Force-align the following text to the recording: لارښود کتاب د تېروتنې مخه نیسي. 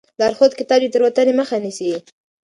لارښود 0.19 0.51
کتاب 0.59 0.79
د 0.81 0.85
تېروتنې 0.93 1.33
مخه 1.39 1.55
نیسي. 1.63 1.91